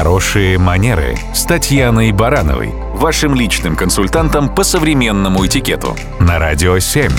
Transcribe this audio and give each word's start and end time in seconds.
Хорошие 0.00 0.56
манеры 0.56 1.18
с 1.34 1.44
Татьяной 1.44 2.10
Барановой, 2.12 2.72
вашим 2.94 3.34
личным 3.34 3.76
консультантом 3.76 4.48
по 4.48 4.64
современному 4.64 5.44
этикету 5.44 5.94
на 6.18 6.38
Радио 6.38 6.78
7. 6.78 7.12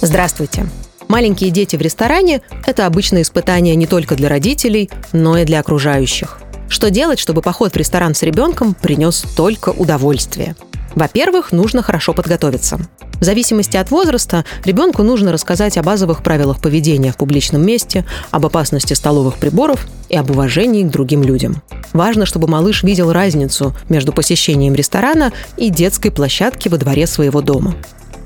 Здравствуйте. 0.00 0.66
Маленькие 1.06 1.50
дети 1.50 1.76
в 1.76 1.80
ресторане– 1.80 2.42
это 2.66 2.86
обычное 2.86 3.22
испытание 3.22 3.76
не 3.76 3.86
только 3.86 4.16
для 4.16 4.28
родителей, 4.28 4.90
но 5.12 5.38
и 5.38 5.44
для 5.44 5.60
окружающих. 5.60 6.40
Что 6.68 6.90
делать, 6.90 7.20
чтобы 7.20 7.40
поход 7.40 7.72
в 7.72 7.76
ресторан 7.76 8.16
с 8.16 8.22
ребенком 8.24 8.74
принес 8.74 9.24
только 9.36 9.68
удовольствие? 9.68 10.56
Во-первых, 10.96 11.52
нужно 11.52 11.82
хорошо 11.82 12.14
подготовиться. 12.14 12.80
В 13.20 13.24
зависимости 13.24 13.76
от 13.76 13.90
возраста 13.90 14.44
ребенку 14.64 15.02
нужно 15.02 15.32
рассказать 15.32 15.78
о 15.78 15.82
базовых 15.82 16.22
правилах 16.22 16.60
поведения 16.60 17.12
в 17.12 17.16
публичном 17.16 17.64
месте, 17.64 18.04
об 18.30 18.44
опасности 18.44 18.92
столовых 18.92 19.36
приборов 19.36 19.86
и 20.08 20.16
об 20.16 20.30
уважении 20.30 20.82
к 20.82 20.90
другим 20.90 21.22
людям. 21.22 21.62
Важно, 21.96 22.26
чтобы 22.26 22.46
малыш 22.46 22.82
видел 22.82 23.10
разницу 23.10 23.74
между 23.88 24.12
посещением 24.12 24.74
ресторана 24.74 25.32
и 25.56 25.70
детской 25.70 26.10
площадки 26.10 26.68
во 26.68 26.76
дворе 26.76 27.06
своего 27.06 27.40
дома. 27.40 27.74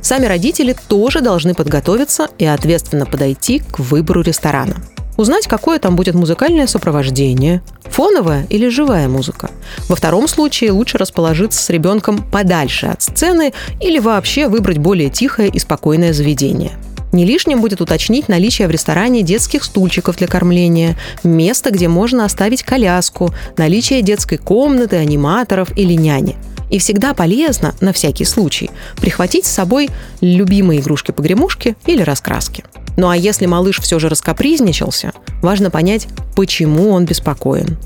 Сами 0.02 0.26
родители 0.26 0.74
тоже 0.88 1.20
должны 1.20 1.54
подготовиться 1.54 2.26
и 2.36 2.44
ответственно 2.44 3.06
подойти 3.06 3.60
к 3.60 3.78
выбору 3.78 4.22
ресторана. 4.22 4.74
Узнать, 5.16 5.46
какое 5.46 5.78
там 5.78 5.94
будет 5.94 6.16
музыкальное 6.16 6.66
сопровождение, 6.66 7.62
фоновая 7.84 8.44
или 8.50 8.68
живая 8.68 9.06
музыка. 9.06 9.50
Во 9.88 9.94
втором 9.94 10.26
случае 10.26 10.72
лучше 10.72 10.98
расположиться 10.98 11.62
с 11.62 11.70
ребенком 11.70 12.24
подальше 12.28 12.86
от 12.86 13.02
сцены 13.02 13.52
или 13.80 14.00
вообще 14.00 14.48
выбрать 14.48 14.78
более 14.78 15.10
тихое 15.10 15.48
и 15.48 15.60
спокойное 15.60 16.12
заведение. 16.12 16.72
Не 17.12 17.24
лишним 17.24 17.60
будет 17.60 17.80
уточнить 17.80 18.28
наличие 18.28 18.68
в 18.68 18.70
ресторане 18.70 19.22
детских 19.22 19.64
стульчиков 19.64 20.16
для 20.16 20.26
кормления, 20.26 20.96
место, 21.24 21.70
где 21.70 21.88
можно 21.88 22.24
оставить 22.24 22.62
коляску, 22.62 23.34
наличие 23.56 24.02
детской 24.02 24.36
комнаты, 24.36 24.96
аниматоров 24.96 25.76
или 25.76 25.94
няни– 25.94 26.36
и 26.70 26.78
всегда 26.78 27.14
полезно, 27.14 27.74
на 27.80 27.92
всякий 27.92 28.24
случай, 28.24 28.70
прихватить 29.00 29.44
с 29.44 29.50
собой 29.50 29.90
любимые 30.20 30.80
игрушки-погремушки 30.80 31.76
или 31.84 32.02
раскраски. 32.02 32.64
Ну 32.96 33.08
а 33.08 33.16
если 33.16 33.46
малыш 33.46 33.80
все 33.80 33.98
же 33.98 34.08
раскапризничался, 34.08 35.12
важно 35.42 35.70
понять, 35.70 36.06
почему 36.36 36.90
он 36.90 37.04
беспокоен. 37.04 37.76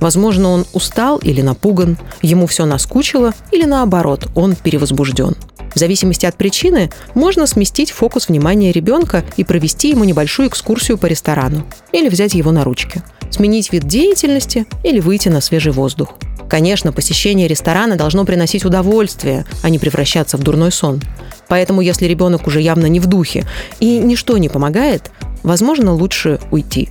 Возможно, 0.00 0.50
он 0.50 0.66
устал 0.72 1.18
или 1.18 1.40
напуган, 1.40 1.96
ему 2.20 2.46
все 2.46 2.66
наскучило 2.66 3.32
или 3.50 3.64
наоборот, 3.64 4.28
он 4.34 4.54
перевозбужден. 4.54 5.34
В 5.74 5.78
зависимости 5.78 6.24
от 6.26 6.36
причины 6.36 6.90
можно 7.14 7.46
сместить 7.46 7.90
фокус 7.90 8.28
внимания 8.28 8.72
ребенка 8.72 9.24
и 9.36 9.44
провести 9.44 9.90
ему 9.90 10.04
небольшую 10.04 10.48
экскурсию 10.48 10.98
по 10.98 11.06
ресторану 11.06 11.66
или 11.92 12.08
взять 12.08 12.34
его 12.34 12.52
на 12.52 12.64
ручки, 12.64 13.02
сменить 13.30 13.72
вид 13.72 13.84
деятельности 13.86 14.66
или 14.84 15.00
выйти 15.00 15.28
на 15.28 15.40
свежий 15.40 15.72
воздух. 15.72 16.14
Конечно, 16.48 16.92
посещение 16.92 17.48
ресторана 17.48 17.96
должно 17.96 18.24
приносить 18.24 18.64
удовольствие, 18.64 19.44
а 19.62 19.70
не 19.70 19.78
превращаться 19.78 20.36
в 20.36 20.42
дурной 20.42 20.70
сон. 20.70 21.02
Поэтому, 21.48 21.80
если 21.80 22.06
ребенок 22.06 22.46
уже 22.46 22.60
явно 22.60 22.86
не 22.86 23.00
в 23.00 23.06
духе 23.06 23.44
и 23.80 23.98
ничто 23.98 24.38
не 24.38 24.48
помогает, 24.48 25.10
возможно, 25.42 25.92
лучше 25.92 26.38
уйти. 26.50 26.90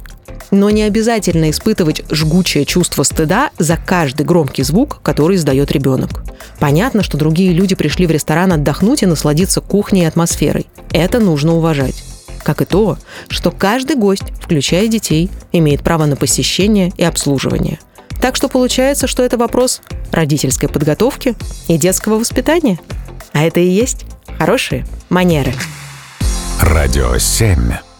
Но 0.51 0.69
не 0.69 0.83
обязательно 0.83 1.49
испытывать 1.49 2.03
жгучее 2.11 2.65
чувство 2.65 3.03
стыда 3.03 3.51
за 3.57 3.77
каждый 3.77 4.25
громкий 4.25 4.63
звук, 4.63 4.99
который 5.01 5.37
издает 5.37 5.71
ребенок. 5.71 6.23
Понятно, 6.59 7.03
что 7.03 7.17
другие 7.17 7.51
люди 7.53 7.75
пришли 7.75 8.05
в 8.07 8.11
ресторан 8.11 8.53
отдохнуть 8.53 9.03
и 9.03 9.05
насладиться 9.05 9.61
кухней 9.61 10.03
и 10.03 10.07
атмосферой. 10.07 10.67
Это 10.91 11.19
нужно 11.19 11.53
уважать 11.53 12.03
как 12.43 12.61
и 12.61 12.65
то, 12.65 12.97
что 13.29 13.51
каждый 13.51 13.95
гость, 13.95 14.33
включая 14.41 14.89
детей, 14.89 15.31
имеет 15.53 15.81
право 15.81 16.05
на 16.05 16.17
посещение 16.17 16.91
и 16.97 17.03
обслуживание– 17.03 17.79
так 18.23 18.37
что 18.37 18.47
получается, 18.47 19.05
что 19.05 19.21
это 19.21 19.37
вопрос 19.37 19.81
родительской 20.13 20.69
подготовки 20.69 21.35
и 21.67 21.77
детского 21.77 22.17
воспитания. 22.17 22.79
А 23.33 23.43
это 23.43 23.59
и 23.59 23.67
есть 23.67 24.05
хорошие 24.39 24.85
манеры. 25.09 25.53
Радио 26.61 27.17
7. 27.17 27.92